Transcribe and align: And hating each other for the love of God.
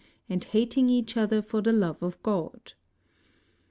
And 0.27 0.43
hating 0.43 0.89
each 0.89 1.15
other 1.15 1.43
for 1.43 1.61
the 1.61 1.71
love 1.71 2.01
of 2.01 2.23
God. 2.23 2.73